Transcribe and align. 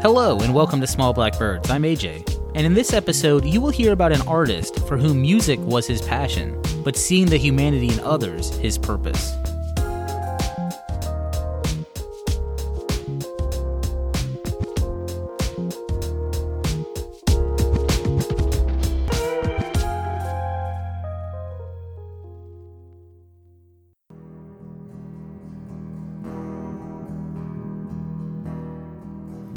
Hello, 0.00 0.38
and 0.38 0.54
welcome 0.54 0.80
to 0.80 0.86
Small 0.86 1.12
Black 1.12 1.36
Birds. 1.40 1.68
I'm 1.70 1.82
AJ. 1.82 2.52
And 2.54 2.64
in 2.64 2.72
this 2.72 2.92
episode, 2.92 3.44
you 3.44 3.60
will 3.60 3.70
hear 3.70 3.90
about 3.90 4.12
an 4.12 4.20
artist 4.28 4.78
for 4.86 4.96
whom 4.96 5.20
music 5.20 5.58
was 5.58 5.88
his 5.88 6.00
passion, 6.00 6.56
but 6.84 6.94
seeing 6.94 7.26
the 7.26 7.36
humanity 7.36 7.92
in 7.92 7.98
others 8.00 8.56
his 8.58 8.78
purpose. 8.78 9.32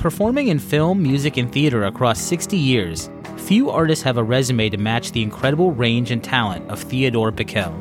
Performing 0.02 0.48
in 0.48 0.58
film, 0.58 1.04
music, 1.04 1.38
and 1.38 1.52
theater 1.52 1.84
across 1.84 2.20
60 2.20 2.58
years, 2.58 3.12
few 3.38 3.70
artists 3.70 4.04
have 4.04 4.18
a 4.18 4.24
resume 4.24 4.68
to 4.68 4.78
match 4.78 5.12
the 5.12 5.22
incredible 5.22 5.74
range 5.74 6.10
and 6.10 6.24
talent 6.24 6.68
of 6.72 6.80
Theodore 6.82 7.32
Bikel. 7.32 7.72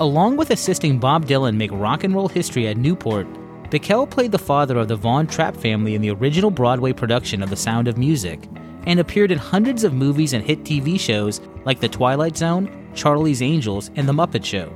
Along 0.00 0.38
with 0.38 0.48
assisting 0.48 0.98
Bob 0.98 1.26
Dylan 1.26 1.56
make 1.56 1.70
rock 1.72 2.04
and 2.04 2.14
roll 2.14 2.26
history 2.26 2.66
at 2.68 2.78
Newport, 2.78 3.26
Bikel 3.64 4.08
played 4.08 4.32
the 4.32 4.38
father 4.38 4.78
of 4.78 4.88
the 4.88 4.96
Von 4.96 5.26
Trapp 5.26 5.54
family 5.58 5.94
in 5.94 6.00
the 6.00 6.08
original 6.08 6.50
Broadway 6.50 6.94
production 6.94 7.42
of 7.42 7.50
The 7.50 7.56
Sound 7.56 7.86
of 7.86 7.98
Music 7.98 8.48
and 8.86 8.98
appeared 8.98 9.30
in 9.30 9.36
hundreds 9.36 9.84
of 9.84 9.92
movies 9.92 10.32
and 10.32 10.42
hit 10.42 10.64
TV 10.64 10.98
shows 10.98 11.42
like 11.66 11.80
The 11.80 11.88
Twilight 11.90 12.38
Zone, 12.38 12.90
Charlie's 12.94 13.42
Angels, 13.42 13.90
and 13.96 14.08
The 14.08 14.14
Muppet 14.14 14.42
Show. 14.42 14.74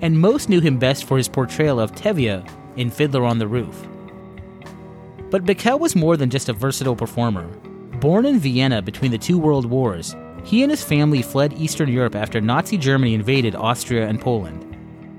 And 0.00 0.18
most 0.18 0.48
knew 0.48 0.60
him 0.60 0.76
best 0.76 1.04
for 1.04 1.16
his 1.16 1.28
portrayal 1.28 1.78
of 1.78 1.92
Tevye 1.92 2.44
in 2.74 2.90
Fiddler 2.90 3.22
on 3.22 3.38
the 3.38 3.46
Roof. 3.46 3.86
But 5.30 5.44
Bikel 5.44 5.78
was 5.78 5.94
more 5.94 6.16
than 6.16 6.30
just 6.30 6.48
a 6.48 6.54
versatile 6.54 6.96
performer. 6.96 7.46
Born 8.00 8.24
in 8.24 8.38
Vienna 8.38 8.80
between 8.80 9.10
the 9.10 9.18
two 9.18 9.38
world 9.38 9.66
wars, 9.66 10.16
he 10.44 10.62
and 10.62 10.70
his 10.70 10.82
family 10.82 11.20
fled 11.20 11.52
Eastern 11.54 11.90
Europe 11.90 12.14
after 12.14 12.40
Nazi 12.40 12.78
Germany 12.78 13.14
invaded 13.14 13.54
Austria 13.54 14.08
and 14.08 14.20
Poland. 14.20 14.64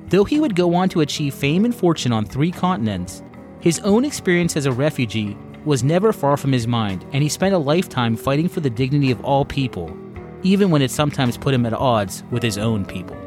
Though 0.09 0.23
he 0.23 0.39
would 0.39 0.55
go 0.55 0.73
on 0.73 0.89
to 0.89 1.01
achieve 1.01 1.35
fame 1.35 1.65
and 1.65 1.75
fortune 1.75 2.11
on 2.11 2.25
three 2.25 2.51
continents, 2.51 3.21
his 3.59 3.79
own 3.81 4.05
experience 4.05 4.57
as 4.57 4.65
a 4.65 4.71
refugee 4.71 5.37
was 5.65 5.83
never 5.83 6.11
far 6.11 6.37
from 6.37 6.51
his 6.51 6.65
mind, 6.65 7.05
and 7.11 7.21
he 7.21 7.29
spent 7.29 7.53
a 7.53 7.59
lifetime 7.59 8.15
fighting 8.15 8.49
for 8.49 8.61
the 8.61 8.69
dignity 8.69 9.11
of 9.11 9.23
all 9.23 9.45
people, 9.45 9.95
even 10.41 10.71
when 10.71 10.81
it 10.81 10.89
sometimes 10.89 11.37
put 11.37 11.53
him 11.53 11.65
at 11.65 11.73
odds 11.73 12.23
with 12.31 12.41
his 12.41 12.57
own 12.57 12.85
people. 12.85 13.18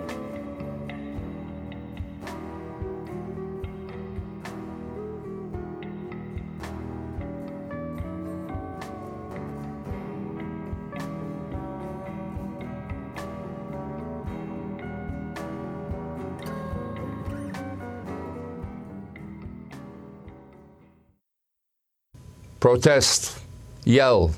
Protest, 22.63 23.41
yell, 23.85 24.31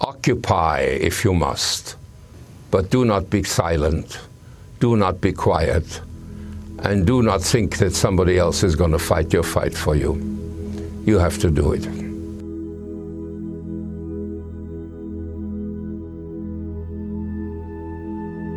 occupy 0.00 0.78
if 0.78 1.24
you 1.24 1.34
must, 1.34 1.96
but 2.70 2.88
do 2.88 3.04
not 3.04 3.28
be 3.28 3.42
silent, 3.42 4.20
do 4.78 4.96
not 4.96 5.20
be 5.20 5.32
quiet, 5.32 6.00
and 6.84 7.04
do 7.04 7.20
not 7.20 7.42
think 7.42 7.78
that 7.78 7.96
somebody 7.96 8.38
else 8.38 8.62
is 8.62 8.76
going 8.76 8.92
to 8.92 8.98
fight 9.00 9.32
your 9.32 9.42
fight 9.42 9.76
for 9.76 9.96
you. 9.96 10.22
You 11.04 11.18
have 11.18 11.38
to 11.40 11.50
do 11.50 11.72
it. 11.72 11.84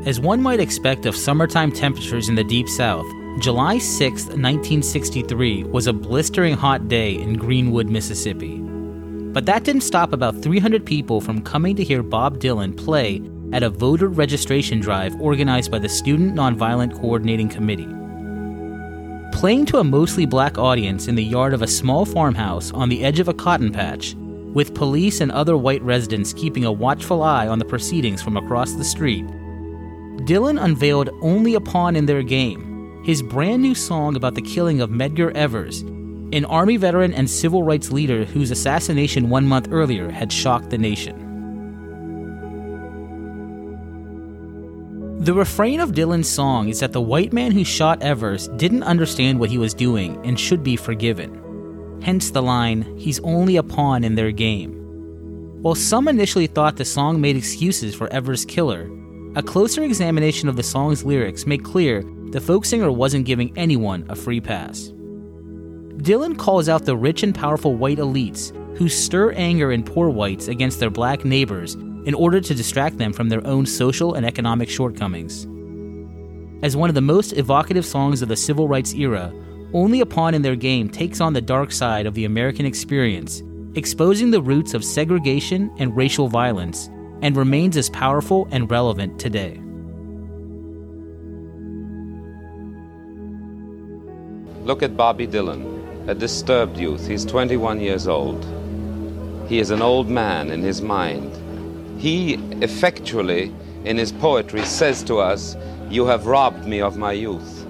As 0.08 0.20
one 0.20 0.44
might 0.44 0.60
expect 0.60 1.08
of 1.08 1.16
summertime 1.16 1.72
temperatures 1.72 2.30
in 2.30 2.36
the 2.36 2.44
Deep 2.44 2.70
South, 2.70 3.08
July 3.40 3.78
6, 3.78 4.26
1963 4.26 5.64
was 5.64 5.88
a 5.88 5.94
blistering 5.94 6.54
hot 6.54 6.90
day 6.90 7.16
in 7.16 7.38
Greenwood, 7.38 7.88
Mississippi. 7.88 8.58
But 8.58 9.46
that 9.46 9.64
didn't 9.64 9.82
stop 9.82 10.12
about 10.12 10.42
300 10.44 10.86
people 10.86 11.22
from 11.22 11.42
coming 11.42 11.76
to 11.78 11.84
hear 11.84 12.04
Bob 12.04 12.40
Dylan 12.40 12.76
play 12.78 13.22
at 13.54 13.64
a 13.64 13.70
voter 13.70 14.10
registration 14.10 14.80
drive 14.80 15.20
organized 15.20 15.72
by 15.72 15.80
the 15.80 15.90
Student 15.90 16.36
Nonviolent 16.36 16.94
Coordinating 17.00 17.48
Committee. 17.48 17.88
Playing 19.36 19.66
to 19.68 19.78
a 19.78 19.84
mostly 19.84 20.26
black 20.26 20.58
audience 20.58 21.08
in 21.08 21.16
the 21.16 21.24
yard 21.24 21.54
of 21.54 21.62
a 21.62 21.68
small 21.68 22.06
farmhouse 22.06 22.72
on 22.74 22.90
the 22.90 23.04
edge 23.04 23.20
of 23.20 23.30
a 23.30 23.34
cotton 23.34 23.72
patch, 23.72 24.14
with 24.54 24.76
police 24.76 25.22
and 25.22 25.32
other 25.32 25.56
white 25.56 25.82
residents 25.82 26.34
keeping 26.34 26.66
a 26.66 26.72
watchful 26.72 27.24
eye 27.24 27.48
on 27.48 27.60
the 27.60 27.66
proceedings 27.66 28.22
from 28.22 28.36
across 28.36 28.74
the 28.74 28.84
street, 28.84 29.26
Dylan 30.28 30.62
unveiled 30.62 31.10
Only 31.22 31.56
a 31.56 31.62
Pawn 31.62 31.96
in 31.96 32.06
Their 32.06 32.22
Game, 32.22 32.71
his 33.04 33.24
brand 33.24 33.62
new 33.62 33.74
song 33.74 34.16
about 34.16 34.36
the 34.36 34.42
killing 34.42 34.80
of 34.80 34.92
Medgar 34.92 35.32
Evers, 35.34 35.82
an 36.34 36.46
Army 36.46 36.78
veteran 36.78 37.14
and 37.14 37.30
civil 37.30 37.64
rights 37.64 37.92
leader 37.92 38.26
whose 38.26 38.52
assassination 38.52 39.30
one 39.30 39.48
month 39.48 39.70
earlier 39.72 40.10
had 40.10 40.32
shocked 40.32 40.70
the 40.70 40.78
nation. 40.78 41.28
The 45.20 45.34
refrain 45.34 45.80
of 45.80 45.92
Dylan's 45.92 46.30
song 46.30 46.70
is 46.70 46.80
that 46.80 46.94
the 46.94 47.02
white 47.02 47.34
man 47.34 47.52
who 47.52 47.64
shot 47.64 48.02
Evers 48.02 48.48
didn't 48.50 48.84
understand 48.84 49.40
what 49.40 49.50
he 49.50 49.58
was 49.58 49.74
doing 49.74 50.20
and 50.26 50.40
should 50.40 50.64
be 50.64 50.76
forgiven. 50.76 52.00
Hence 52.04 52.32
the 52.32 52.42
line, 52.42 52.98
he's 52.98 53.20
only 53.20 53.58
a 53.58 53.64
pawn 53.64 54.04
in 54.04 54.16
their 54.16 54.32
game. 54.32 54.74
While 55.62 55.76
some 55.76 56.08
initially 56.08 56.48
thought 56.48 56.78
the 56.78 56.86
song 56.86 57.22
made 57.22 57.36
excuses 57.36 57.94
for 57.94 58.12
Evers' 58.12 58.46
killer, 58.46 58.90
a 59.36 59.44
closer 59.44 59.84
examination 59.84 60.50
of 60.50 60.56
the 60.56 60.64
song's 60.64 61.04
lyrics 61.04 61.46
make 61.46 61.64
clear 61.64 62.04
the 62.32 62.42
folk 62.42 62.66
singer 62.66 62.92
wasn't 62.92 63.26
giving 63.26 63.56
anyone 63.58 64.06
a 64.10 64.16
free 64.16 64.42
pass. 64.42 64.92
Dylan 65.98 66.38
calls 66.38 66.70
out 66.70 66.86
the 66.86 66.98
rich 66.98 67.24
and 67.24 67.36
powerful 67.36 67.76
white 67.76 68.00
elites 68.00 68.56
who 68.78 68.90
stir 68.90 69.32
anger 69.34 69.72
in 69.72 69.84
poor 69.84 70.10
whites 70.10 70.48
against 70.48 70.80
their 70.80 70.90
black 70.90 71.26
neighbors 71.26 71.76
in 72.06 72.14
order 72.14 72.42
to 72.42 72.56
distract 72.56 72.98
them 72.98 73.14
from 73.14 73.30
their 73.30 73.46
own 73.46 73.66
social 73.66 74.16
and 74.16 74.26
economic 74.26 74.70
shortcomings. 74.70 75.46
As 76.64 76.76
one 76.76 76.90
of 76.90 76.96
the 76.96 77.02
most 77.02 77.34
evocative 77.34 77.86
songs 77.86 78.22
of 78.22 78.30
the 78.30 78.36
civil 78.36 78.68
rights 78.68 78.94
era, 78.94 79.34
Only 79.74 80.02
a 80.02 80.06
Pawn 80.06 80.34
in 80.34 80.42
Their 80.42 80.56
Game 80.56 80.90
takes 80.90 81.22
on 81.22 81.34
the 81.34 81.42
dark 81.42 81.72
side 81.72 82.06
of 82.06 82.14
the 82.14 82.26
American 82.26 82.66
experience, 82.66 83.44
exposing 83.76 84.32
the 84.32 84.42
roots 84.42 84.74
of 84.74 84.84
segregation 84.84 85.72
and 85.78 85.96
racial 85.96 86.28
violence, 86.28 86.90
and 87.22 87.38
remains 87.38 87.78
as 87.78 87.90
powerful 87.90 88.48
and 88.52 88.70
relevant 88.72 89.20
today. 89.20 89.62
Look 94.72 94.84
at 94.84 94.96
Bobby 94.96 95.28
Dylan, 95.28 96.08
a 96.08 96.16
disturbed 96.16 96.78
youth. 96.78 97.06
He's 97.06 97.26
21 97.26 97.82
years 97.82 98.08
old. 98.08 98.42
He 99.50 99.60
is 99.60 99.70
an 99.70 99.82
old 99.82 100.08
man 100.08 100.50
in 100.50 100.62
his 100.62 100.82
mind. 100.82 101.30
He 102.00 102.36
effectually, 102.62 103.54
in 103.84 103.98
his 103.98 104.14
poetry, 104.14 104.64
says 104.64 105.04
to 105.04 105.20
us, 105.20 105.58
You 105.90 106.06
have 106.06 106.26
robbed 106.26 106.66
me 106.66 106.80
of 106.80 106.96
my 106.96 107.12
youth. 107.12 107.68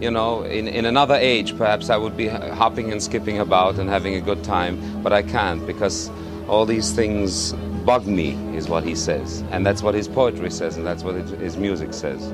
You 0.00 0.10
know, 0.10 0.42
in, 0.44 0.68
in 0.68 0.86
another 0.86 1.16
age, 1.16 1.54
perhaps 1.58 1.90
I 1.90 1.98
would 1.98 2.16
be 2.16 2.28
hopping 2.28 2.92
and 2.92 3.02
skipping 3.02 3.40
about 3.40 3.78
and 3.78 3.90
having 3.90 4.14
a 4.14 4.20
good 4.22 4.42
time, 4.42 5.02
but 5.02 5.12
I 5.12 5.20
can't 5.20 5.66
because 5.66 6.10
all 6.48 6.64
these 6.64 6.92
things 6.92 7.52
bug 7.84 8.06
me, 8.06 8.30
is 8.56 8.70
what 8.70 8.84
he 8.84 8.94
says. 8.94 9.44
And 9.50 9.66
that's 9.66 9.82
what 9.82 9.94
his 9.94 10.08
poetry 10.08 10.50
says, 10.50 10.78
and 10.78 10.86
that's 10.86 11.04
what 11.04 11.14
his 11.14 11.58
music 11.58 11.92
says. 11.92 12.32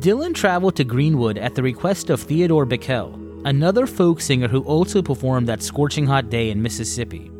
Dylan 0.00 0.32
traveled 0.32 0.76
to 0.76 0.84
Greenwood 0.84 1.38
at 1.38 1.56
the 1.56 1.62
request 1.62 2.08
of 2.08 2.20
Theodore 2.20 2.64
Bikel, 2.64 3.42
another 3.44 3.84
folk 3.84 4.20
singer 4.20 4.46
who 4.46 4.62
also 4.62 5.02
performed 5.02 5.48
that 5.48 5.60
scorching 5.60 6.06
hot 6.06 6.30
day 6.30 6.50
in 6.50 6.62
Mississippi. 6.62 7.32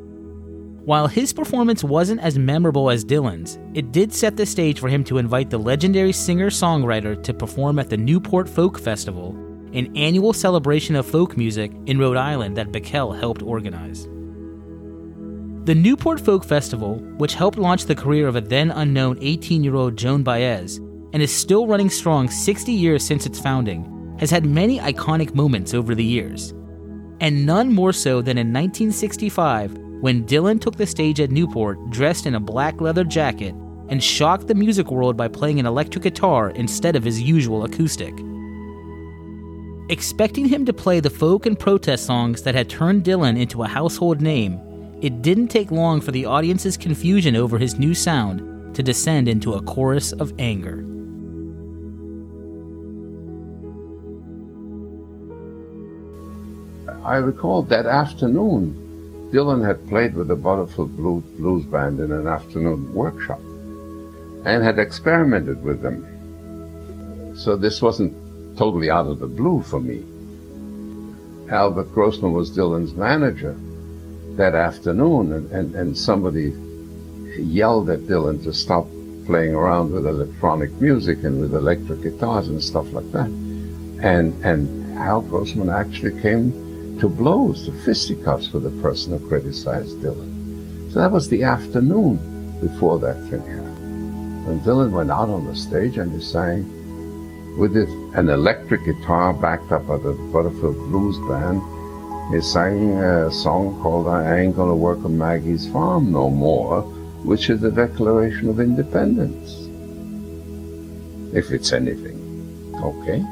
While 0.84 1.06
his 1.06 1.32
performance 1.32 1.84
wasn't 1.84 2.20
as 2.20 2.36
memorable 2.36 2.90
as 2.90 3.04
Dylan's, 3.04 3.60
it 3.74 3.92
did 3.92 4.12
set 4.12 4.36
the 4.36 4.44
stage 4.44 4.80
for 4.80 4.88
him 4.88 5.04
to 5.04 5.18
invite 5.18 5.50
the 5.50 5.58
legendary 5.58 6.12
singer 6.12 6.50
songwriter 6.50 7.22
to 7.22 7.32
perform 7.32 7.78
at 7.78 7.90
the 7.90 7.96
Newport 7.96 8.48
Folk 8.48 8.76
Festival, 8.76 9.36
an 9.72 9.96
annual 9.96 10.32
celebration 10.32 10.96
of 10.96 11.06
folk 11.06 11.36
music 11.36 11.70
in 11.86 12.00
Rhode 12.00 12.16
Island 12.16 12.56
that 12.56 12.72
Bikel 12.72 13.16
helped 13.16 13.42
organize. 13.42 14.08
The 15.64 15.76
Newport 15.76 16.18
Folk 16.18 16.44
Festival, 16.44 16.96
which 17.18 17.34
helped 17.34 17.58
launch 17.58 17.84
the 17.84 17.94
career 17.94 18.26
of 18.26 18.34
a 18.34 18.40
then 18.40 18.72
unknown 18.72 19.16
18 19.20 19.62
year 19.62 19.76
old 19.76 19.96
Joan 19.96 20.24
Baez, 20.24 20.80
and 21.12 21.22
is 21.22 21.34
still 21.34 21.66
running 21.66 21.90
strong 21.90 22.28
60 22.28 22.72
years 22.72 23.04
since 23.04 23.26
its 23.26 23.40
founding, 23.40 24.16
has 24.18 24.30
had 24.30 24.44
many 24.44 24.78
iconic 24.78 25.34
moments 25.34 25.74
over 25.74 25.94
the 25.94 26.04
years. 26.04 26.52
And 27.20 27.46
none 27.46 27.72
more 27.72 27.92
so 27.92 28.22
than 28.22 28.38
in 28.38 28.52
1965 28.52 29.76
when 30.00 30.24
Dylan 30.24 30.60
took 30.60 30.76
the 30.76 30.86
stage 30.86 31.20
at 31.20 31.30
Newport 31.30 31.90
dressed 31.90 32.26
in 32.26 32.34
a 32.34 32.40
black 32.40 32.80
leather 32.80 33.04
jacket 33.04 33.54
and 33.88 34.02
shocked 34.02 34.46
the 34.46 34.54
music 34.54 34.90
world 34.90 35.16
by 35.16 35.28
playing 35.28 35.58
an 35.58 35.66
electric 35.66 36.04
guitar 36.04 36.50
instead 36.50 36.94
of 36.94 37.04
his 37.04 37.20
usual 37.20 37.64
acoustic. 37.64 38.14
Expecting 39.90 40.44
him 40.44 40.66
to 40.66 40.72
play 40.72 41.00
the 41.00 41.10
folk 41.10 41.46
and 41.46 41.58
protest 41.58 42.04
songs 42.04 42.42
that 42.42 42.54
had 42.54 42.68
turned 42.68 43.04
Dylan 43.04 43.40
into 43.40 43.62
a 43.62 43.68
household 43.68 44.20
name, 44.20 44.60
it 45.00 45.22
didn't 45.22 45.48
take 45.48 45.70
long 45.70 46.00
for 46.00 46.12
the 46.12 46.26
audience's 46.26 46.76
confusion 46.76 47.34
over 47.34 47.56
his 47.56 47.78
new 47.78 47.94
sound 47.94 48.74
to 48.74 48.82
descend 48.82 49.28
into 49.28 49.54
a 49.54 49.62
chorus 49.62 50.12
of 50.12 50.32
anger. 50.38 50.84
I 57.08 57.16
recall 57.16 57.62
that 57.62 57.86
afternoon, 57.86 59.30
Dylan 59.32 59.66
had 59.66 59.88
played 59.88 60.14
with 60.14 60.28
the 60.28 60.36
Butterfield 60.36 60.94
Blues 60.94 61.64
Band 61.64 62.00
in 62.00 62.12
an 62.12 62.26
afternoon 62.26 62.92
workshop 62.92 63.40
and 64.44 64.62
had 64.62 64.78
experimented 64.78 65.64
with 65.64 65.80
them. 65.80 66.04
So 67.34 67.56
this 67.56 67.80
wasn't 67.80 68.12
totally 68.58 68.90
out 68.90 69.06
of 69.06 69.20
the 69.20 69.26
blue 69.26 69.62
for 69.62 69.80
me. 69.80 70.04
Albert 71.50 71.94
Grossman 71.94 72.34
was 72.34 72.54
Dylan's 72.54 72.92
manager 72.92 73.56
that 74.36 74.54
afternoon, 74.54 75.32
and, 75.32 75.50
and, 75.50 75.74
and 75.76 75.96
somebody 75.96 76.52
yelled 77.42 77.88
at 77.88 78.00
Dylan 78.00 78.44
to 78.44 78.52
stop 78.52 78.86
playing 79.24 79.54
around 79.54 79.92
with 79.92 80.06
electronic 80.06 80.72
music 80.72 81.24
and 81.24 81.40
with 81.40 81.54
electric 81.54 82.02
guitars 82.02 82.48
and 82.48 82.62
stuff 82.62 82.92
like 82.92 83.10
that. 83.12 83.30
And, 84.02 84.34
and 84.44 84.98
Al 84.98 85.22
Grossman 85.22 85.70
actually 85.70 86.20
came 86.20 86.67
to 87.00 87.08
blows, 87.08 87.64
to 87.66 87.72
fisticuffs 87.84 88.52
with 88.52 88.64
the 88.64 88.82
person 88.82 89.16
who 89.16 89.28
criticized 89.28 89.96
Dylan. 89.98 90.92
So 90.92 91.00
that 91.00 91.12
was 91.12 91.28
the 91.28 91.42
afternoon 91.44 92.16
before 92.60 92.98
that 93.00 93.16
thing 93.28 93.40
happened. 93.40 94.46
When 94.46 94.60
Dylan 94.60 94.90
went 94.90 95.10
out 95.10 95.28
on 95.28 95.46
the 95.46 95.54
stage 95.54 95.98
and 95.98 96.12
he 96.12 96.20
sang 96.20 96.64
with 97.58 97.76
it, 97.76 97.88
an 98.14 98.28
electric 98.28 98.84
guitar 98.84 99.32
backed 99.32 99.72
up 99.72 99.86
by 99.86 99.98
the 99.98 100.12
Butterfield 100.32 100.76
Blues 100.76 101.18
Band, 101.28 101.60
he 102.32 102.40
sang 102.40 102.98
a 102.98 103.30
song 103.30 103.80
called 103.82 104.08
I 104.08 104.40
Ain't 104.40 104.56
Gonna 104.56 104.74
Work 104.74 105.04
on 105.04 105.18
Maggie's 105.18 105.68
Farm 105.68 106.12
No 106.12 106.30
More, 106.30 106.82
which 107.24 107.50
is 107.50 107.60
the 107.60 107.70
Declaration 107.70 108.48
of 108.48 108.60
Independence. 108.60 109.66
If 111.34 111.50
it's 111.50 111.72
anything. 111.72 112.16
Okay? 112.82 113.24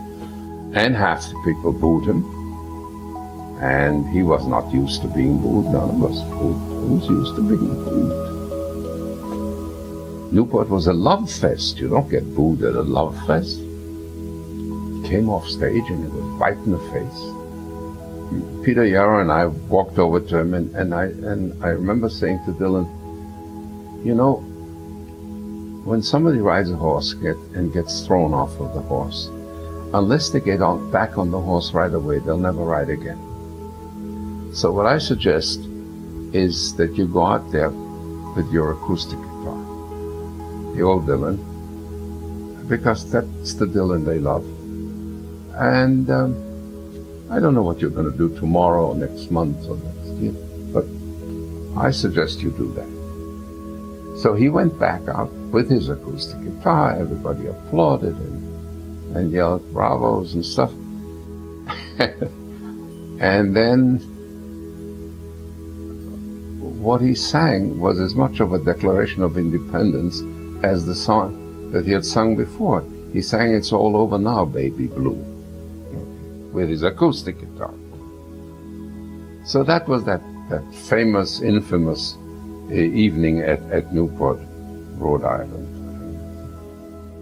And 0.78 0.94
half 0.94 1.28
the 1.28 1.40
people 1.44 1.72
booed 1.72 2.06
him. 2.06 2.35
And 3.60 4.08
he 4.10 4.22
was 4.22 4.46
not 4.46 4.72
used 4.72 5.02
to 5.02 5.08
being 5.08 5.38
booed. 5.38 5.66
None 5.66 5.90
of 5.90 6.04
us 6.04 6.20
was 6.30 7.08
used 7.08 7.36
to 7.36 7.42
being 7.42 7.84
booed? 7.84 8.26
Newport 10.32 10.68
was 10.68 10.86
a 10.86 10.92
love 10.92 11.30
fest. 11.30 11.78
You 11.78 11.88
don't 11.88 12.10
get 12.10 12.34
booed 12.34 12.62
at 12.62 12.74
a 12.74 12.82
love 12.82 13.16
fest. 13.26 13.58
He 13.58 15.08
came 15.08 15.28
off 15.28 15.46
stage 15.48 15.88
and 15.88 16.04
he 16.04 16.10
was 16.10 16.40
white 16.40 16.58
in 16.58 16.72
the 16.72 16.78
face. 16.90 18.64
Peter 18.64 18.84
Yarrow 18.84 19.20
and 19.20 19.30
I 19.30 19.46
walked 19.46 19.98
over 19.98 20.18
to 20.20 20.38
him, 20.38 20.52
and, 20.54 20.74
and 20.74 20.92
I 20.92 21.04
and 21.04 21.54
I 21.62 21.68
remember 21.68 22.08
saying 22.08 22.40
to 22.46 22.52
Dylan, 22.52 22.86
you 24.04 24.14
know, 24.14 24.42
when 25.84 26.02
somebody 26.02 26.38
rides 26.38 26.70
a 26.70 26.76
horse 26.76 27.14
get, 27.14 27.36
and 27.54 27.72
gets 27.72 28.04
thrown 28.04 28.34
off 28.34 28.58
of 28.58 28.74
the 28.74 28.80
horse, 28.80 29.28
unless 29.94 30.30
they 30.30 30.40
get 30.40 30.60
on 30.60 30.90
back 30.90 31.16
on 31.16 31.30
the 31.30 31.40
horse 31.40 31.72
right 31.72 31.94
away, 31.94 32.18
they'll 32.18 32.36
never 32.36 32.64
ride 32.64 32.90
again. 32.90 33.18
So 34.56 34.72
what 34.72 34.86
I 34.86 34.96
suggest 34.96 35.60
is 36.32 36.74
that 36.76 36.96
you 36.96 37.06
go 37.06 37.26
out 37.26 37.52
there 37.52 37.68
with 38.36 38.50
your 38.50 38.72
acoustic 38.72 39.18
guitar, 39.18 39.60
the 40.74 40.80
old 40.80 41.04
Dylan, 41.06 41.36
because 42.66 43.10
that's 43.12 43.52
the 43.52 43.66
Dylan 43.66 44.06
they 44.06 44.18
love, 44.18 44.44
and. 45.56 46.10
Um, 46.10 46.46
I 47.28 47.40
don't 47.40 47.54
know 47.54 47.62
what 47.62 47.80
you're 47.80 47.90
going 47.90 48.10
to 48.10 48.16
do 48.16 48.28
tomorrow 48.38 48.86
or 48.86 48.94
next 48.94 49.32
month 49.32 49.66
or 49.68 49.76
next 49.76 50.06
year, 50.22 50.32
but 50.72 50.86
I 51.76 51.90
suggest 51.90 52.40
you 52.40 52.52
do 52.52 52.72
that. 52.74 54.20
So 54.22 54.34
he 54.34 54.48
went 54.48 54.78
back 54.78 55.08
out 55.08 55.32
with 55.50 55.68
his 55.68 55.88
acoustic 55.88 56.40
guitar. 56.44 56.96
Everybody 56.96 57.48
applauded 57.48 58.14
and, 58.14 59.16
and 59.16 59.32
yelled 59.32 59.72
bravos 59.72 60.34
and 60.34 60.46
stuff. 60.46 60.70
and 63.18 63.56
then 63.56 64.15
what 66.86 67.00
he 67.00 67.16
sang 67.16 67.80
was 67.80 67.98
as 67.98 68.14
much 68.14 68.38
of 68.38 68.52
a 68.52 68.60
declaration 68.60 69.20
of 69.20 69.36
independence 69.36 70.22
as 70.62 70.86
the 70.86 70.94
song 70.94 71.72
that 71.72 71.84
he 71.84 71.90
had 71.90 72.04
sung 72.04 72.36
before. 72.36 72.84
He 73.12 73.20
sang 73.20 73.52
It's 73.52 73.72
All 73.72 73.96
Over 73.96 74.18
Now, 74.18 74.44
Baby 74.44 74.86
Blue 74.86 75.18
with 76.52 76.68
his 76.68 76.84
acoustic 76.84 77.40
guitar. 77.40 77.74
So 79.44 79.64
that 79.64 79.88
was 79.88 80.04
that, 80.04 80.22
that 80.48 80.62
famous, 80.72 81.40
infamous 81.40 82.16
uh, 82.70 82.74
evening 82.74 83.40
at, 83.40 83.60
at 83.72 83.92
Newport, 83.92 84.38
Rhode 84.96 85.24
Island. 85.24 85.66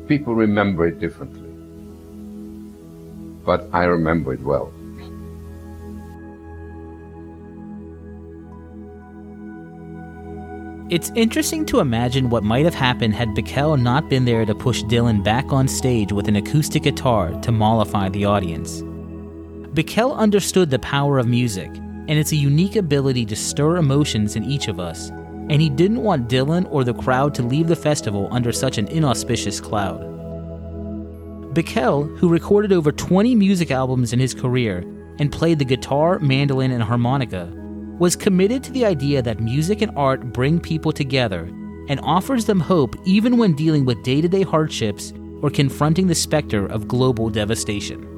People 0.09 0.35
remember 0.35 0.87
it 0.87 1.01
differently, 1.01 1.51
but 3.47 3.67
I 3.73 3.85
remember 3.85 4.35
it 4.35 4.41
well. 4.41 4.71
It's 10.95 11.11
interesting 11.17 11.67
to 11.67 11.81
imagine 11.81 12.31
what 12.31 12.45
might 12.45 12.65
have 12.65 12.75
happened 12.77 13.17
had 13.17 13.31
Bikel 13.31 13.83
not 13.83 14.09
been 14.09 14.25
there 14.25 14.45
to 14.45 14.55
push 14.55 14.85
Dylan 14.85 15.25
back 15.25 15.53
on 15.53 15.67
stage 15.67 16.13
with 16.13 16.29
an 16.29 16.37
acoustic 16.37 16.85
guitar 16.85 17.33
to 17.41 17.51
mollify 17.51 18.09
the 18.11 18.27
audience. 18.27 18.81
Bikel 19.75 20.17
understood 20.17 20.71
the 20.71 20.79
power 20.79 21.19
of 21.19 21.27
music, 21.27 21.67
and 21.75 22.13
its 22.13 22.33
unique 22.33 22.77
ability 22.77 23.27
to 23.27 23.35
stir 23.35 23.79
emotions 23.79 24.37
in 24.37 24.45
each 24.45 24.69
of 24.69 24.79
us, 24.79 25.09
and 25.09 25.61
he 25.61 25.69
didn't 25.69 26.05
want 26.05 26.29
Dylan 26.29 26.69
or 26.71 26.85
the 26.85 26.95
crowd 26.95 27.35
to 27.35 27.43
leave 27.43 27.67
the 27.67 27.75
festival 27.75 28.29
under 28.31 28.53
such 28.53 28.79
an 28.79 28.87
inauspicious 28.87 29.61
cloud. 29.61 30.01
Bikel, 31.55 32.17
who 32.19 32.29
recorded 32.29 32.73
over 32.73 32.93
20 32.93 33.35
music 33.35 33.73
albums 33.73 34.13
in 34.13 34.21
his 34.21 34.33
career 34.33 34.85
and 35.19 35.33
played 35.33 35.59
the 35.59 35.65
guitar, 35.65 36.21
mandolin, 36.21 36.71
and 36.71 36.85
harmonica, 36.85 37.53
was 37.99 38.17
committed 38.17 38.63
to 38.65 38.73
the 38.73 38.85
idea 38.85 39.23
that 39.23 39.41
music 39.41 39.83
and 39.83 39.93
art 39.97 40.33
bring 40.33 40.61
people 40.61 40.93
together 40.93 41.45
and 41.89 42.01
offers 42.03 42.45
them 42.45 42.61
hope 42.61 42.97
even 43.05 43.37
when 43.37 43.55
dealing 43.55 43.85
with 43.85 44.03
day 44.03 44.21
to 44.21 44.29
day 44.29 44.43
hardships 44.43 45.13
or 45.43 45.51
confronting 45.51 46.07
the 46.07 46.15
specter 46.15 46.67
of 46.67 46.89
global 46.89 47.31
devastation. 47.31 48.15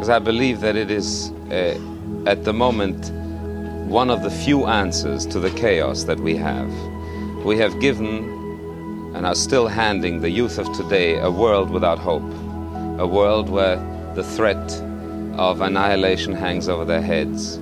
because 0.00 0.08
I 0.08 0.18
believe 0.18 0.60
that 0.60 0.76
it 0.76 0.90
is, 0.90 1.30
uh, 1.50 1.78
at 2.24 2.44
the 2.44 2.54
moment, 2.54 3.10
one 3.86 4.08
of 4.08 4.22
the 4.22 4.30
few 4.30 4.64
answers 4.64 5.26
to 5.26 5.38
the 5.38 5.50
chaos 5.50 6.04
that 6.04 6.18
we 6.18 6.36
have. 6.36 6.72
We 7.44 7.58
have 7.58 7.78
given 7.80 9.12
and 9.14 9.26
are 9.26 9.34
still 9.34 9.68
handing 9.68 10.22
the 10.22 10.30
youth 10.30 10.56
of 10.56 10.72
today 10.74 11.18
a 11.18 11.30
world 11.30 11.68
without 11.68 11.98
hope, 11.98 12.22
a 12.98 13.06
world 13.06 13.50
where 13.50 13.76
the 14.14 14.24
threat 14.24 14.82
of 15.36 15.60
annihilation 15.60 16.32
hangs 16.32 16.68
over 16.68 16.84
their 16.84 17.00
heads. 17.00 17.58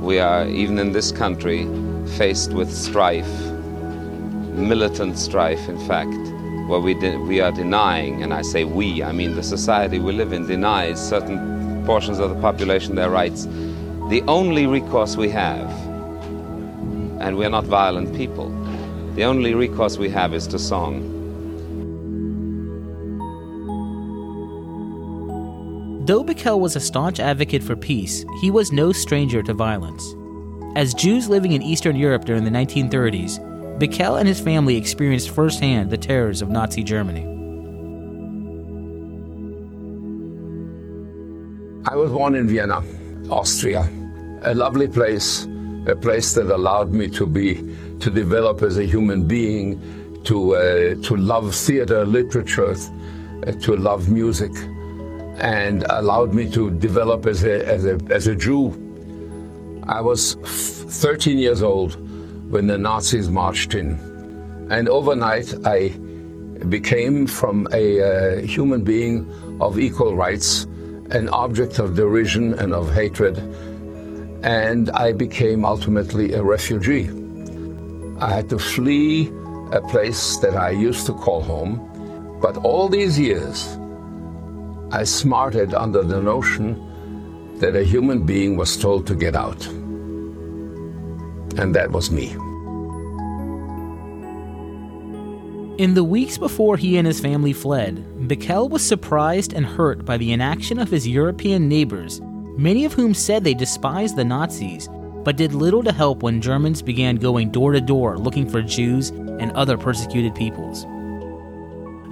We 0.00 0.18
are, 0.18 0.46
even 0.46 0.78
in 0.78 0.92
this 0.92 1.12
country, 1.12 1.68
faced 2.16 2.52
with 2.52 2.72
strife, 2.72 3.30
militant 4.54 5.18
strife, 5.18 5.68
in 5.68 5.78
fact, 5.86 6.14
where 6.68 6.80
we, 6.80 6.94
we 6.94 7.40
are 7.40 7.52
denying, 7.52 8.22
and 8.22 8.32
I 8.32 8.42
say 8.42 8.64
we, 8.64 9.02
I 9.02 9.12
mean 9.12 9.34
the 9.34 9.42
society 9.42 9.98
we 9.98 10.12
live 10.12 10.32
in 10.32 10.46
denies 10.46 11.00
certain 11.06 11.84
portions 11.84 12.18
of 12.18 12.30
the 12.30 12.40
population 12.40 12.94
their 12.94 13.10
rights. 13.10 13.46
The 14.08 14.22
only 14.26 14.66
recourse 14.66 15.16
we 15.16 15.28
have, 15.30 15.70
and 17.20 17.36
we're 17.36 17.50
not 17.50 17.64
violent 17.64 18.16
people, 18.16 18.48
the 19.14 19.24
only 19.24 19.54
recourse 19.54 19.98
we 19.98 20.08
have 20.10 20.32
is 20.32 20.46
to 20.48 20.58
song. 20.58 21.19
Though 26.10 26.24
Bikel 26.24 26.58
was 26.58 26.74
a 26.74 26.80
staunch 26.80 27.20
advocate 27.20 27.62
for 27.62 27.76
peace, 27.76 28.24
he 28.40 28.50
was 28.50 28.72
no 28.72 28.90
stranger 28.90 29.44
to 29.44 29.54
violence. 29.54 30.16
As 30.74 30.92
Jews 30.92 31.28
living 31.28 31.52
in 31.52 31.62
Eastern 31.62 31.94
Europe 31.94 32.24
during 32.24 32.42
the 32.42 32.50
1930s, 32.50 33.38
Bikel 33.78 34.18
and 34.18 34.26
his 34.26 34.40
family 34.40 34.76
experienced 34.76 35.30
firsthand 35.30 35.88
the 35.88 35.96
terrors 35.96 36.42
of 36.42 36.50
Nazi 36.50 36.82
Germany. 36.82 37.22
I 41.86 41.94
was 41.94 42.10
born 42.10 42.34
in 42.34 42.48
Vienna, 42.48 42.82
Austria, 43.30 43.88
a 44.42 44.52
lovely 44.52 44.88
place, 44.88 45.46
a 45.86 45.94
place 45.94 46.34
that 46.34 46.52
allowed 46.52 46.90
me 46.90 47.06
to 47.10 47.24
be, 47.24 47.54
to 48.00 48.10
develop 48.10 48.62
as 48.62 48.78
a 48.78 48.84
human 48.84 49.28
being, 49.28 49.80
to, 50.24 50.56
uh, 50.56 50.60
to 51.04 51.16
love 51.16 51.54
theater, 51.54 52.04
literature, 52.04 52.74
uh, 53.46 53.52
to 53.60 53.76
love 53.76 54.08
music, 54.08 54.50
and 55.40 55.84
allowed 55.88 56.34
me 56.34 56.50
to 56.50 56.70
develop 56.70 57.26
as 57.26 57.44
a, 57.44 57.66
as 57.66 57.86
a, 57.86 57.98
as 58.10 58.26
a 58.26 58.36
Jew. 58.36 58.72
I 59.88 60.00
was 60.00 60.34
13 60.34 61.38
years 61.38 61.62
old 61.62 61.96
when 62.50 62.66
the 62.66 62.76
Nazis 62.76 63.30
marched 63.30 63.74
in. 63.74 63.98
And 64.70 64.88
overnight, 64.88 65.54
I 65.66 65.88
became 66.68 67.26
from 67.26 67.66
a 67.72 68.00
uh, 68.00 68.40
human 68.42 68.84
being 68.84 69.26
of 69.60 69.78
equal 69.78 70.14
rights 70.14 70.66
an 71.10 71.28
object 71.30 71.80
of 71.80 71.96
derision 71.96 72.54
and 72.54 72.72
of 72.72 72.92
hatred, 72.92 73.38
and 74.44 74.90
I 74.90 75.12
became 75.12 75.64
ultimately 75.64 76.34
a 76.34 76.42
refugee. 76.42 77.10
I 78.20 78.32
had 78.32 78.48
to 78.50 78.58
flee 78.58 79.32
a 79.72 79.80
place 79.80 80.36
that 80.36 80.54
I 80.54 80.70
used 80.70 81.06
to 81.06 81.12
call 81.12 81.42
home, 81.42 82.38
but 82.40 82.56
all 82.58 82.88
these 82.88 83.18
years 83.18 83.76
I 84.92 85.04
smarted 85.04 85.72
under 85.72 86.02
the 86.02 86.20
notion 86.20 87.56
that 87.58 87.76
a 87.76 87.84
human 87.84 88.24
being 88.24 88.56
was 88.56 88.76
told 88.76 89.06
to 89.06 89.14
get 89.14 89.36
out. 89.36 89.64
And 91.56 91.74
that 91.74 91.92
was 91.92 92.10
me. 92.10 92.36
In 95.78 95.94
the 95.94 96.04
weeks 96.04 96.36
before 96.36 96.76
he 96.76 96.98
and 96.98 97.06
his 97.06 97.20
family 97.20 97.52
fled, 97.52 98.04
Bikel 98.28 98.68
was 98.68 98.86
surprised 98.86 99.52
and 99.52 99.64
hurt 99.64 100.04
by 100.04 100.16
the 100.16 100.32
inaction 100.32 100.78
of 100.78 100.90
his 100.90 101.06
European 101.06 101.68
neighbors, 101.68 102.20
many 102.58 102.84
of 102.84 102.92
whom 102.92 103.14
said 103.14 103.44
they 103.44 103.54
despised 103.54 104.16
the 104.16 104.24
Nazis, 104.24 104.88
but 105.24 105.36
did 105.36 105.54
little 105.54 105.82
to 105.84 105.92
help 105.92 106.22
when 106.22 106.42
Germans 106.42 106.82
began 106.82 107.16
going 107.16 107.50
door 107.50 107.72
to 107.72 107.80
door 107.80 108.18
looking 108.18 108.48
for 108.48 108.60
Jews 108.60 109.10
and 109.10 109.52
other 109.52 109.78
persecuted 109.78 110.34
peoples. 110.34 110.84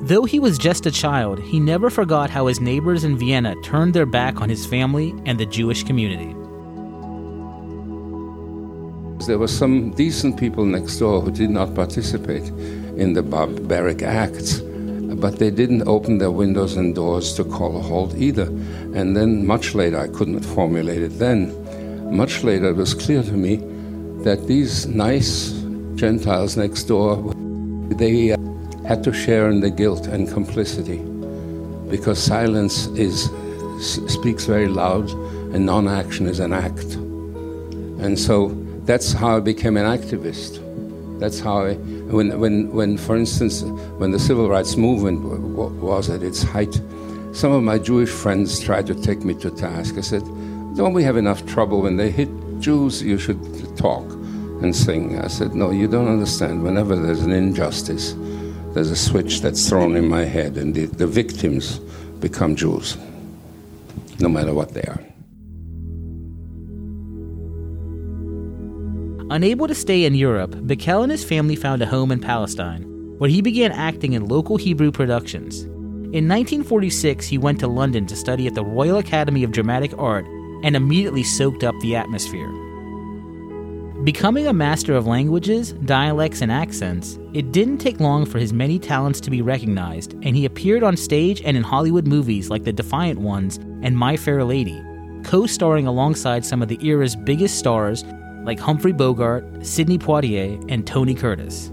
Though 0.00 0.24
he 0.24 0.38
was 0.38 0.58
just 0.58 0.86
a 0.86 0.92
child, 0.92 1.40
he 1.40 1.58
never 1.58 1.90
forgot 1.90 2.30
how 2.30 2.46
his 2.46 2.60
neighbors 2.60 3.02
in 3.02 3.18
Vienna 3.18 3.56
turned 3.62 3.94
their 3.94 4.06
back 4.06 4.40
on 4.40 4.48
his 4.48 4.64
family 4.64 5.12
and 5.26 5.40
the 5.40 5.46
Jewish 5.46 5.82
community. 5.82 6.34
There 9.26 9.38
were 9.38 9.48
some 9.48 9.90
decent 9.90 10.38
people 10.38 10.64
next 10.64 10.98
door 10.98 11.20
who 11.20 11.32
did 11.32 11.50
not 11.50 11.74
participate 11.74 12.46
in 12.96 13.14
the 13.14 13.24
barbaric 13.24 14.02
acts, 14.02 14.60
but 14.60 15.40
they 15.40 15.50
didn't 15.50 15.88
open 15.88 16.18
their 16.18 16.30
windows 16.30 16.76
and 16.76 16.94
doors 16.94 17.34
to 17.34 17.42
call 17.42 17.76
a 17.76 17.82
halt 17.82 18.14
either. 18.14 18.46
And 18.94 19.16
then, 19.16 19.44
much 19.44 19.74
later, 19.74 19.98
I 19.98 20.06
couldn't 20.06 20.44
formulate 20.44 21.02
it 21.02 21.18
then, 21.18 21.52
much 22.16 22.44
later, 22.44 22.70
it 22.70 22.76
was 22.76 22.94
clear 22.94 23.22
to 23.24 23.32
me 23.32 23.56
that 24.22 24.46
these 24.46 24.86
nice 24.86 25.50
Gentiles 25.96 26.56
next 26.56 26.84
door, 26.84 27.34
they 27.90 28.32
uh, 28.32 28.37
had 28.88 29.04
to 29.04 29.12
share 29.12 29.50
in 29.50 29.60
the 29.60 29.70
guilt 29.70 30.06
and 30.06 30.32
complicity 30.32 30.96
because 31.90 32.18
silence 32.18 32.86
is 33.06 33.28
speaks 34.08 34.46
very 34.46 34.66
loud 34.66 35.10
and 35.52 35.66
non-action 35.66 36.26
is 36.26 36.40
an 36.40 36.54
act. 36.54 36.94
And 38.04 38.18
so 38.18 38.48
that's 38.86 39.12
how 39.12 39.36
i 39.36 39.40
became 39.40 39.76
an 39.76 39.84
activist. 39.84 40.64
That's 41.20 41.38
how 41.38 41.66
I, 41.66 41.74
when, 41.74 42.40
when, 42.40 42.72
when 42.72 42.96
for 42.96 43.14
instance 43.14 43.62
when 43.98 44.10
the 44.10 44.18
civil 44.18 44.48
rights 44.48 44.76
movement 44.76 45.20
was 45.82 46.08
at 46.08 46.22
its 46.22 46.42
height 46.42 46.80
some 47.32 47.52
of 47.52 47.62
my 47.62 47.76
jewish 47.78 48.08
friends 48.08 48.58
tried 48.58 48.86
to 48.86 48.94
take 48.94 49.22
me 49.22 49.34
to 49.34 49.50
task. 49.50 49.98
I 49.98 50.00
said 50.00 50.24
don't 50.78 50.94
we 50.94 51.02
have 51.02 51.18
enough 51.18 51.44
trouble? 51.44 51.82
When 51.82 51.98
they 51.98 52.10
hit 52.10 52.30
jews 52.58 53.02
you 53.02 53.18
should 53.18 53.38
talk 53.76 54.10
and 54.62 54.74
sing. 54.74 55.18
I 55.18 55.28
said 55.28 55.54
no 55.54 55.72
you 55.72 55.88
don't 55.88 56.08
understand. 56.08 56.62
Whenever 56.62 56.96
there's 56.96 57.20
an 57.20 57.32
injustice 57.32 58.14
there's 58.74 58.90
a 58.90 58.96
switch 58.96 59.40
that's 59.40 59.68
thrown 59.68 59.96
in 59.96 60.08
my 60.08 60.24
head, 60.24 60.56
and 60.56 60.74
the, 60.74 60.86
the 60.86 61.06
victims 61.06 61.78
become 62.20 62.56
Jews, 62.56 62.96
no 64.18 64.28
matter 64.28 64.54
what 64.54 64.74
they 64.74 64.82
are. 64.82 65.00
Unable 69.30 69.68
to 69.68 69.74
stay 69.74 70.04
in 70.04 70.14
Europe, 70.14 70.52
Bikel 70.52 71.02
and 71.02 71.12
his 71.12 71.24
family 71.24 71.54
found 71.54 71.82
a 71.82 71.86
home 71.86 72.10
in 72.10 72.20
Palestine, 72.20 72.82
where 73.18 73.28
he 73.28 73.42
began 73.42 73.72
acting 73.72 74.14
in 74.14 74.26
local 74.26 74.56
Hebrew 74.56 74.90
productions. 74.90 75.64
In 76.14 76.26
1946, 76.26 77.26
he 77.26 77.36
went 77.36 77.60
to 77.60 77.68
London 77.68 78.06
to 78.06 78.16
study 78.16 78.46
at 78.46 78.54
the 78.54 78.64
Royal 78.64 78.96
Academy 78.96 79.44
of 79.44 79.52
Dramatic 79.52 79.92
Art 79.98 80.24
and 80.62 80.74
immediately 80.74 81.22
soaked 81.22 81.62
up 81.62 81.74
the 81.80 81.94
atmosphere. 81.94 82.50
Becoming 84.08 84.46
a 84.46 84.54
master 84.54 84.94
of 84.94 85.06
languages, 85.06 85.72
dialects, 85.84 86.40
and 86.40 86.50
accents, 86.50 87.18
it 87.34 87.52
didn't 87.52 87.76
take 87.76 88.00
long 88.00 88.24
for 88.24 88.38
his 88.38 88.54
many 88.54 88.78
talents 88.78 89.20
to 89.20 89.30
be 89.30 89.42
recognized, 89.42 90.14
and 90.22 90.34
he 90.34 90.46
appeared 90.46 90.82
on 90.82 90.96
stage 90.96 91.42
and 91.42 91.58
in 91.58 91.62
Hollywood 91.62 92.06
movies 92.06 92.48
like 92.48 92.64
The 92.64 92.72
Defiant 92.72 93.20
Ones 93.20 93.58
and 93.82 93.94
My 93.94 94.16
Fair 94.16 94.42
Lady, 94.44 94.82
co 95.24 95.44
starring 95.44 95.86
alongside 95.86 96.46
some 96.46 96.62
of 96.62 96.68
the 96.68 96.82
era's 96.82 97.14
biggest 97.16 97.58
stars 97.58 98.02
like 98.44 98.58
Humphrey 98.58 98.92
Bogart, 98.92 99.44
Sidney 99.60 99.98
Poitier, 99.98 100.58
and 100.72 100.86
Tony 100.86 101.14
Curtis. 101.14 101.68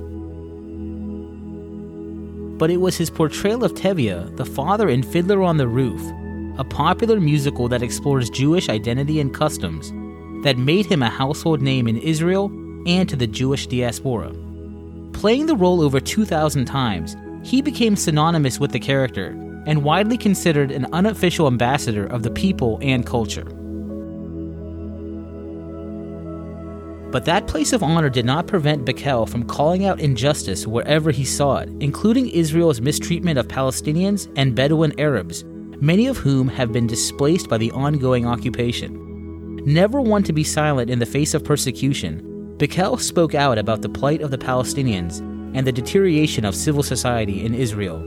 But 2.57 2.69
it 2.69 2.81
was 2.81 2.97
his 2.97 3.09
portrayal 3.09 3.63
of 3.63 3.75
Tevye, 3.75 4.35
the 4.35 4.43
father 4.43 4.89
in 4.89 5.03
Fiddler 5.03 5.41
on 5.41 5.55
the 5.55 5.69
Roof, 5.69 6.01
a 6.59 6.65
popular 6.65 7.21
musical 7.21 7.69
that 7.69 7.81
explores 7.81 8.29
Jewish 8.29 8.67
identity 8.67 9.21
and 9.21 9.33
customs 9.33 9.93
that 10.45 10.59
made 10.59 10.85
him 10.85 11.01
a 11.01 11.09
household 11.09 11.59
name 11.59 11.87
in 11.87 11.97
Israel 11.97 12.51
and 12.85 13.09
to 13.09 13.15
the 13.15 13.25
Jewish 13.25 13.65
diaspora. 13.65 14.31
Playing 15.11 15.47
the 15.47 15.55
role 15.55 15.81
over 15.81 15.99
2,000 15.99 16.65
times, 16.65 17.17
he 17.43 17.63
became 17.63 17.95
synonymous 17.95 18.59
with 18.59 18.71
the 18.71 18.79
character 18.79 19.29
and 19.65 19.83
widely 19.83 20.19
considered 20.19 20.69
an 20.69 20.85
unofficial 20.93 21.47
ambassador 21.47 22.05
of 22.05 22.21
the 22.21 22.29
people 22.29 22.77
and 22.83 23.07
culture. 23.07 23.45
But 27.11 27.25
that 27.25 27.47
place 27.47 27.73
of 27.73 27.81
honor 27.81 28.09
did 28.09 28.25
not 28.25 28.45
prevent 28.45 28.85
Bikel 28.85 29.27
from 29.27 29.47
calling 29.47 29.85
out 29.85 29.99
injustice 29.99 30.67
wherever 30.67 31.09
he 31.09 31.25
saw 31.25 31.57
it, 31.57 31.69
including 31.79 32.29
Israel's 32.29 32.81
mistreatment 32.81 33.39
of 33.39 33.47
Palestinians 33.47 34.31
and 34.35 34.53
Bedouin 34.53 34.93
Arabs, 34.99 35.43
many 35.81 36.05
of 36.05 36.17
whom 36.17 36.47
have 36.49 36.71
been 36.71 36.85
displaced 36.85 37.49
by 37.49 37.57
the 37.57 37.71
ongoing 37.71 38.27
occupation. 38.27 39.05
Never 39.65 39.99
one 39.99 40.21
to 40.23 40.33
be 40.33 40.43
silent 40.43 40.91
in 40.91 40.99
the 40.99 41.07
face 41.07 41.33
of 41.33 41.43
persecution, 41.43 42.21
Bikel 42.57 42.99
spoke 42.99 43.33
out 43.33 43.57
about 43.57 43.81
the 43.81 43.89
plight 43.89 44.21
of 44.21 44.29
the 44.29 44.37
Palestinians 44.37 45.21
and 45.57 45.65
the 45.65 45.71
deterioration 45.71 46.45
of 46.45 46.53
civil 46.53 46.83
society 46.83 47.43
in 47.43 47.55
Israel. 47.55 47.97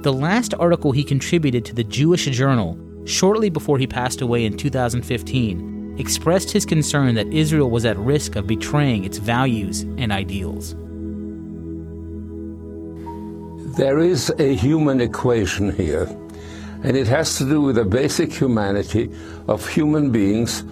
The 0.00 0.12
last 0.12 0.54
article 0.54 0.92
he 0.92 1.04
contributed 1.04 1.66
to 1.66 1.74
the 1.74 1.84
Jewish 1.84 2.24
Journal, 2.24 2.78
shortly 3.04 3.50
before 3.50 3.76
he 3.76 3.86
passed 3.86 4.22
away 4.22 4.46
in 4.46 4.56
2015, 4.56 5.96
expressed 5.98 6.50
his 6.50 6.64
concern 6.64 7.14
that 7.16 7.30
Israel 7.30 7.68
was 7.68 7.84
at 7.84 7.98
risk 7.98 8.34
of 8.34 8.46
betraying 8.46 9.04
its 9.04 9.18
values 9.18 9.82
and 9.98 10.10
ideals. 10.10 10.74
There 13.76 13.98
is 13.98 14.32
a 14.38 14.54
human 14.54 15.02
equation 15.02 15.72
here, 15.72 16.04
and 16.82 16.96
it 16.96 17.06
has 17.06 17.36
to 17.36 17.44
do 17.44 17.60
with 17.60 17.76
the 17.76 17.84
basic 17.84 18.32
humanity 18.32 19.10
of 19.46 19.68
human 19.68 20.10
beings 20.10 20.64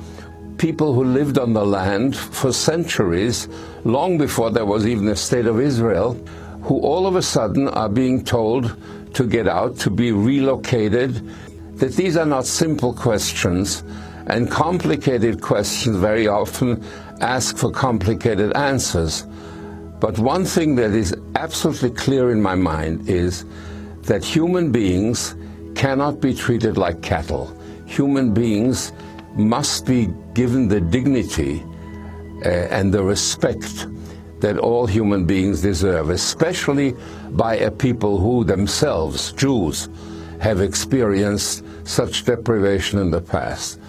people 0.59 0.93
who 0.93 1.05
lived 1.05 1.39
on 1.39 1.53
the 1.53 1.65
land 1.65 2.17
for 2.17 2.53
centuries, 2.53 3.49
long 3.85 4.19
before 4.19 4.51
there 4.51 4.65
was 4.65 4.87
even 4.87 5.09
a 5.09 5.17
state 5.17 5.47
of 5.47 5.61
Israel, 5.61 6.15
who 6.63 6.79
all 6.81 7.07
of 7.07 7.17
a 7.17 7.23
sudden 7.23 7.69
are 7.69 7.89
being 7.89 8.25
told 8.25 8.77
to 9.15 9.27
get 9.27 9.47
out, 9.47 9.77
to 9.79 9.91
be 9.91 10.13
relocated, 10.13 11.29
that 11.77 11.95
these 11.95 12.17
are 12.17 12.27
not 12.27 12.47
simple 12.47 12.93
questions, 12.93 13.83
and 14.27 14.51
complicated 14.51 15.41
questions 15.41 15.97
very 15.97 16.27
often 16.27 16.83
ask 17.21 17.57
for 17.57 17.71
complicated 17.71 18.53
answers. 18.57 19.27
But 20.01 20.19
one 20.19 20.45
thing 20.45 20.75
that 20.77 20.93
is 20.93 21.15
absolutely 21.35 21.91
clear 21.91 22.31
in 22.31 22.41
my 22.41 22.55
mind 22.55 23.09
is 23.09 23.45
that 24.03 24.25
human 24.25 24.73
beings 24.73 25.35
cannot 25.75 26.21
be 26.21 26.35
treated 26.35 26.77
like 26.77 27.03
cattle. 27.03 27.57
Human 27.87 28.33
beings 28.33 28.93
must 29.37 29.87
be 29.87 30.09
given 30.35 30.69
the 30.69 30.81
dignity 30.81 31.63
uh, 32.45 32.49
and 32.49 32.93
the 32.93 33.03
respect 33.03 33.87
that 34.41 34.59
all 34.59 34.87
human 34.87 35.25
beings 35.25 35.63
deserve, 35.63 36.11
especially 36.11 36.95
by 37.31 37.57
a 37.57 37.71
people 37.71 38.19
who 38.19 38.45
themselves, 38.45 39.33
Jews, 39.33 39.89
have 40.41 40.61
experienced 40.61 41.65
such 41.85 42.25
deprivation 42.25 42.99
in 42.99 43.11
the 43.11 43.21
past. 43.21 43.81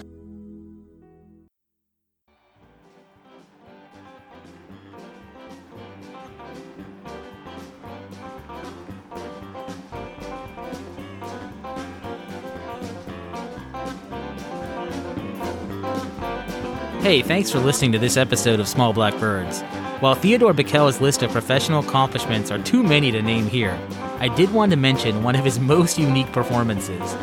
Hey, 17.06 17.22
thanks 17.22 17.52
for 17.52 17.60
listening 17.60 17.92
to 17.92 18.00
this 18.00 18.18
episode 18.18 18.60
of 18.60 18.68
Small 18.68 18.92
Black 18.92 19.16
Birds. 19.20 19.62
While 20.00 20.16
Theodore 20.16 20.56
Bikel's 20.56 21.00
list 21.00 21.22
of 21.22 21.30
professional 21.30 21.82
accomplishments 21.88 22.50
are 22.50 22.58
too 22.58 22.82
many 22.82 23.12
to 23.12 23.22
name 23.22 23.46
here, 23.46 23.80
I 24.18 24.28
did 24.28 24.52
want 24.52 24.72
to 24.72 24.76
mention 24.76 25.22
one 25.22 25.36
of 25.36 25.46
his 25.46 25.60
most 25.76 26.00
unique 26.00 26.32
performances. 26.32 27.14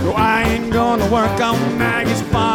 No, 0.04 0.14
I 0.18 0.46
ain't 0.48 0.74
gonna 0.74 1.08
work 1.12 1.40
on 1.40 1.78
Maggie's 1.78 2.24
farm 2.34 2.53